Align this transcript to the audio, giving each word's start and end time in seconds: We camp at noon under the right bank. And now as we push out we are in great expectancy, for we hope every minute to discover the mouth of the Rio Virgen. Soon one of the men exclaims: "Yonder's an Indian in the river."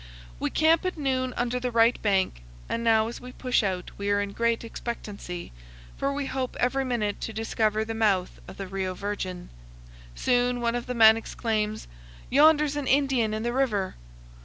We 0.39 0.49
camp 0.49 0.83
at 0.83 0.97
noon 0.97 1.31
under 1.37 1.59
the 1.59 1.69
right 1.69 2.01
bank. 2.01 2.41
And 2.67 2.83
now 2.83 3.07
as 3.07 3.21
we 3.21 3.33
push 3.33 3.61
out 3.61 3.91
we 3.99 4.09
are 4.09 4.19
in 4.19 4.31
great 4.31 4.63
expectancy, 4.63 5.51
for 5.95 6.11
we 6.11 6.25
hope 6.25 6.57
every 6.59 6.83
minute 6.83 7.21
to 7.21 7.31
discover 7.33 7.85
the 7.85 7.93
mouth 7.93 8.41
of 8.47 8.57
the 8.57 8.65
Rio 8.65 8.95
Virgen. 8.95 9.49
Soon 10.15 10.59
one 10.59 10.73
of 10.73 10.87
the 10.87 10.95
men 10.95 11.17
exclaims: 11.17 11.87
"Yonder's 12.31 12.75
an 12.75 12.87
Indian 12.87 13.31
in 13.31 13.43
the 13.43 13.53
river." 13.53 13.93